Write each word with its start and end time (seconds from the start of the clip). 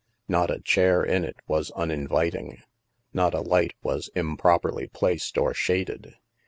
Not 0.27 0.49
a 0.49 0.59
chair 0.59 1.03
in 1.03 1.23
it 1.23 1.35
was 1.47 1.69
uninviting, 1.75 2.63
not 3.13 3.35
a 3.35 3.41
light 3.41 3.75
was 3.83 4.09
improperly 4.15 4.87
placed 4.87 5.37
or 5.37 5.53
shaded. 5.53 6.15